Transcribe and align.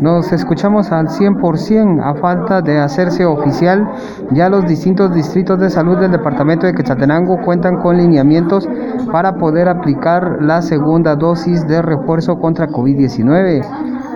Nos 0.00 0.32
escuchamos 0.32 0.92
al 0.92 1.08
100% 1.08 2.02
a 2.02 2.14
falta 2.14 2.62
de 2.62 2.78
hacerse 2.78 3.26
oficial. 3.26 3.86
Ya 4.30 4.48
los 4.48 4.66
distintos 4.66 5.12
distritos 5.12 5.60
de 5.60 5.68
salud 5.68 5.98
del 5.98 6.10
departamento 6.10 6.66
de 6.66 6.72
Quetzaltenango 6.72 7.42
cuentan 7.44 7.76
con 7.76 7.98
lineamientos 7.98 8.66
para 9.12 9.36
poder 9.36 9.68
aplicar 9.68 10.38
la 10.40 10.62
segunda 10.62 11.16
dosis 11.16 11.66
de 11.66 11.82
refuerzo 11.82 12.38
contra 12.38 12.68
COVID-19. 12.68 13.62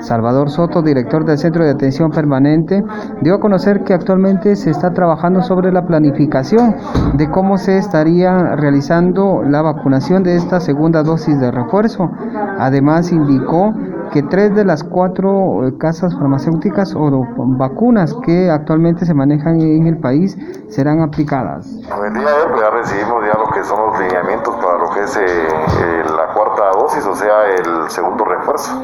Salvador 0.01 0.51
Soto, 0.51 0.83
director 0.83 1.25
del 1.25 1.39
Centro 1.39 1.65
de 1.65 1.71
Atención 1.71 2.11
Permanente, 2.11 2.83
dio 3.23 3.35
a 3.35 3.41
conocer 3.41 3.85
que 3.85 3.95
actualmente 3.95 4.57
se 4.57 4.71
está 4.71 4.93
trabajando 4.93 5.43
sobre 5.43 5.73
la 5.73 5.87
planificación 5.87 6.77
de 7.15 7.31
cómo 7.31 7.59
se 7.59 7.79
estaría 7.79 8.57
realizando 8.57 9.43
la 9.43 9.63
vacunación 9.63 10.23
de 10.23 10.37
esta 10.37 10.61
segunda 10.61 11.03
dosis 11.03 11.39
de 11.41 11.51
refuerzo. 11.51 12.11
Además, 12.59 13.13
indicó 13.13 13.75
que 14.15 14.23
tres 14.23 14.55
de 14.55 14.65
las 14.65 14.85
cuatro 14.85 15.67
eh, 15.67 15.77
casas 15.77 16.15
farmacéuticas 16.15 16.95
o 16.95 17.11
vacunas 17.59 18.15
que 18.25 18.49
actualmente 18.49 19.05
se 19.05 19.13
manejan 19.13 19.61
en 19.61 19.89
el 19.89 19.99
país 19.99 20.39
serán 20.69 21.01
aplicadas. 21.01 21.67
El 21.67 22.15
día 22.15 22.23
de 22.23 22.33
hoy 22.33 22.49
pues, 22.51 22.61
ya 22.61 22.71
recibimos 22.71 23.25
ya 23.27 23.37
lo 23.37 23.51
que 23.53 23.65
son 23.65 23.91
los 23.91 23.99
lineamientos 23.99 24.55
para 24.55 24.79
lo 24.79 24.91
que 24.91 25.01
es 25.03 25.17
eh, 25.17 25.23
eh, 25.27 26.05
la 26.17 26.33
cuarta 26.33 26.63
dosis, 26.79 27.05
o 27.05 27.17
sea, 27.17 27.47
el 27.59 27.91
segundo 27.91 28.25
refuerzo. 28.25 28.81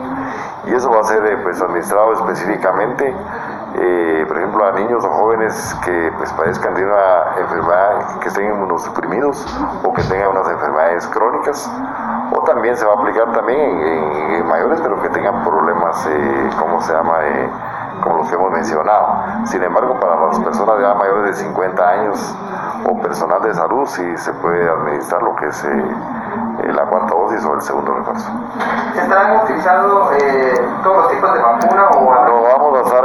Y 0.67 0.75
eso 0.75 0.91
va 0.91 0.99
a 0.99 1.05
ser 1.05 1.23
pues, 1.45 1.63
administrado 1.63 2.13
específicamente 2.13 3.15
eh, 3.75 4.25
por 4.27 4.37
ejemplo, 4.37 4.67
a 4.67 4.73
niños 4.73 5.05
o 5.05 5.09
jóvenes 5.09 5.77
que 5.85 6.13
pues, 6.19 6.33
padezcan 6.33 6.75
de 6.75 6.85
una 6.85 7.39
enfermedad, 7.39 8.19
que 8.21 8.29
estén 8.29 8.51
inmunosuprimidos 8.51 9.47
o 9.85 9.93
que 9.93 10.03
tengan 10.03 10.31
unas 10.31 10.49
enfermedades 10.49 11.07
crónicas, 11.07 11.71
o 12.33 12.43
también 12.43 12.77
se 12.77 12.85
va 12.85 12.93
a 12.93 12.97
aplicar 12.97 13.33
también 13.33 13.61
en, 13.61 14.47
mayores, 14.47 14.81
pero 14.81 15.01
que 15.01 15.09
tengan 15.11 15.45
problemas, 15.45 16.07
eh, 16.07 16.51
¿cómo 16.59 16.81
se 16.81 16.93
llama? 16.93 17.19
Eh, 17.23 17.51
como 18.03 18.17
los 18.19 18.29
que 18.29 18.35
hemos 18.35 18.51
mencionado. 18.51 19.25
Sin 19.45 19.63
embargo, 19.63 20.01
para 20.01 20.17
las 20.27 20.39
personas 20.41 20.81
ya 20.81 20.95
mayores 20.95 21.25
de 21.25 21.45
50 21.45 21.89
años 21.89 22.37
o 22.87 22.99
personal 23.01 23.43
de 23.43 23.55
salud, 23.55 23.87
sí 23.87 24.17
se 24.17 24.33
puede 24.35 24.69
administrar 24.69 25.23
lo 25.23 25.37
que 25.37 25.47
es 25.47 25.65
eh, 25.65 25.85
la 26.73 26.87
cuarta 26.87 27.15
dosis 27.15 27.45
o 27.45 27.55
el 27.55 27.61
segundo 27.61 27.95
refuerzo. 27.95 28.31
¿Se 28.95 29.03
estarán 29.03 29.41
utilizando 29.43 30.11
todos 30.83 30.97
los 30.97 31.11
tipos 31.11 31.35
de 31.35 31.43
vacuna 31.43 31.89
o...? 31.91 32.27
No, 32.27 32.43
vamos 32.43 32.79
a 32.79 32.83
estar 32.83 33.05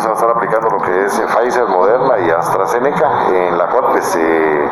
se 0.00 0.06
va 0.06 0.12
a 0.12 0.14
estar 0.14 0.30
aplicando 0.30 0.68
lo 0.70 0.78
que 0.78 1.06
es 1.06 1.20
Pfizer, 1.20 1.66
Moderna 1.66 2.18
y 2.18 2.30
AstraZeneca, 2.30 3.28
en 3.30 3.58
la 3.58 3.66
cual 3.66 3.86
pues 3.90 4.14
eh, 4.16 4.68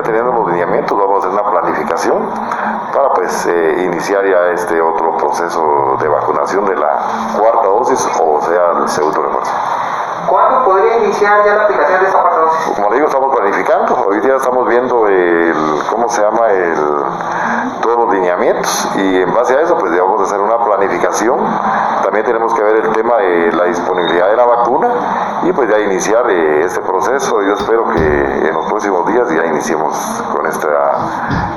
ya 0.00 0.02
teniendo 0.02 0.32
los 0.32 0.48
lineamientos, 0.48 0.98
vamos 0.98 1.24
a 1.24 1.28
hacer 1.28 1.40
una 1.40 1.50
planificación 1.50 2.30
para 2.92 3.12
pues 3.14 3.46
eh, 3.46 3.84
iniciar 3.84 4.24
ya 4.24 4.50
este 4.52 4.80
otro 4.80 5.16
proceso 5.16 5.96
de 6.00 6.08
vacunación 6.08 6.64
de 6.66 6.76
la 6.76 6.98
cuarta 7.38 7.68
dosis 7.68 8.08
o 8.20 8.40
sea 8.42 8.82
el 8.82 8.88
segundo 8.88 9.22
refuerzo. 9.22 9.52
¿Cuándo 10.26 10.64
podría 10.64 10.98
iniciar 10.98 11.44
ya 11.44 11.54
la 11.54 11.62
aplicación 11.64 12.00
de 12.00 12.06
esta 12.06 12.20
cuarta 12.20 12.40
dosis? 12.40 12.76
Como 12.76 12.94
digo, 12.94 13.06
estamos 13.06 13.36
planificando, 13.36 14.06
hoy 14.06 14.20
día 14.20 14.36
estamos 14.36 14.68
viendo 14.68 15.06
el, 15.08 15.54
¿cómo 15.90 16.08
se 16.08 16.22
llama? 16.22 16.48
El, 16.48 16.76
todos 17.80 18.04
los 18.04 18.14
lineamientos 18.14 18.88
y 18.96 19.22
en 19.22 19.34
base 19.34 19.56
a 19.56 19.62
eso 19.62 19.76
pues 19.78 19.92
ya 19.94 20.02
vamos 20.02 20.20
a 20.20 20.24
hacer 20.24 20.40
una 20.40 20.58
planificación 20.58 21.38
también 22.02 22.24
tenemos 22.24 22.54
que 22.54 22.62
ver 22.62 22.76
el 22.76 22.92
tema 22.92 23.16
de 23.16 23.52
la 23.52 23.64
disponibilidad 23.64 24.28
de 24.28 24.36
la 24.36 24.44
vacuna 24.44 24.88
y 25.42 25.52
pues 25.52 25.68
ya 25.70 25.78
iniciar 25.80 26.30
eh, 26.30 26.64
este 26.64 26.80
proceso. 26.80 27.42
Yo 27.42 27.54
espero 27.54 27.84
que 27.90 28.48
en 28.48 28.54
los 28.54 28.66
próximos 28.66 29.06
días 29.06 29.28
ya 29.30 29.46
iniciemos 29.46 30.22
con 30.34 30.44
esta 30.46 30.68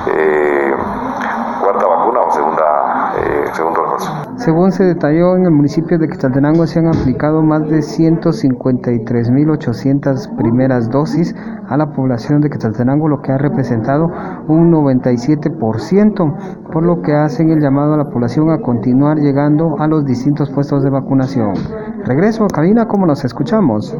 eh, 0.08 0.74
cuarta 1.62 1.88
vacuna 1.88 2.22
o 2.22 2.32
segunda, 2.32 3.12
eh, 3.18 3.44
segundo 3.54 3.82
refuerzo. 3.82 4.12
Según 4.38 4.72
se 4.72 4.86
detalló, 4.86 5.36
en 5.36 5.46
el 5.46 5.52
municipio 5.52 6.00
de 6.00 6.08
Quetzaltenango 6.08 6.66
se 6.68 6.80
han 6.80 6.88
aplicado 6.88 7.42
más 7.42 7.70
de 7.70 7.80
153.800 7.80 10.38
primeras 10.38 10.90
dosis 10.90 11.36
a 11.68 11.76
la 11.78 11.94
población 11.94 12.42
de 12.42 12.50
Quetzaltenango, 12.50 13.08
lo 13.08 13.22
que 13.22 13.32
ha 13.32 13.38
representado 13.38 14.12
un 14.48 14.72
97%, 14.72 16.72
por 16.72 16.84
lo 16.84 17.02
que 17.02 17.14
hacen 17.14 17.52
el 17.52 17.62
llamado 17.62 17.94
a 17.94 17.98
la 17.98 18.10
población 18.10 18.50
a 18.52 18.60
continuar 18.62 19.18
llegando 19.18 19.76
a 19.80 19.88
los 19.88 20.04
distintos 20.06 20.50
puestos 20.50 20.84
de 20.84 20.90
vacunación. 20.90 21.54
Regreso 22.06 22.44
a 22.44 22.50
cabina, 22.50 22.86
como 22.86 23.06
nos 23.06 23.24
escuchamos. 23.24 23.96